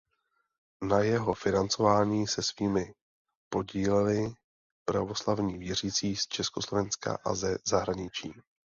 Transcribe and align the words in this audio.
Na 0.83 0.99
jeho 0.99 1.33
financování 1.33 2.27
se 2.27 2.41
svými 2.43 2.93
podíleli 3.49 4.31
pravoslavní 4.85 5.57
věřící 5.57 6.15
z 6.15 6.27
Československa 6.27 7.17
a 7.25 7.35
ze 7.35 7.57
zahraničí. 7.67 8.33